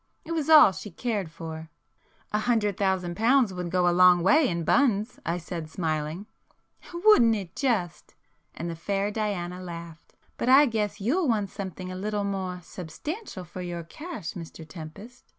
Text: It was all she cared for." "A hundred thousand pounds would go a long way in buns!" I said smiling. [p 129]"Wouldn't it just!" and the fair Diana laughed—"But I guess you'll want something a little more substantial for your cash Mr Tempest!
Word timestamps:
It 0.25 0.31
was 0.31 0.49
all 0.49 0.71
she 0.71 0.89
cared 0.89 1.29
for." 1.29 1.69
"A 2.33 2.39
hundred 2.39 2.75
thousand 2.75 3.15
pounds 3.15 3.53
would 3.53 3.69
go 3.69 3.87
a 3.87 3.93
long 3.93 4.23
way 4.23 4.47
in 4.49 4.63
buns!" 4.63 5.19
I 5.27 5.37
said 5.37 5.69
smiling. 5.69 6.25
[p 6.81 6.87
129]"Wouldn't 6.97 7.35
it 7.35 7.55
just!" 7.55 8.15
and 8.55 8.67
the 8.67 8.75
fair 8.75 9.11
Diana 9.11 9.61
laughed—"But 9.61 10.49
I 10.49 10.65
guess 10.65 10.99
you'll 11.01 11.27
want 11.29 11.51
something 11.51 11.91
a 11.91 11.95
little 11.95 12.23
more 12.23 12.61
substantial 12.63 13.43
for 13.43 13.61
your 13.61 13.83
cash 13.83 14.33
Mr 14.33 14.67
Tempest! 14.67 15.23